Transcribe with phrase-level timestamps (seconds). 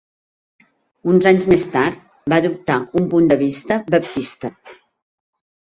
[1.11, 2.01] Uns anys més tard,
[2.33, 4.55] va adoptar un punt de vista baptista.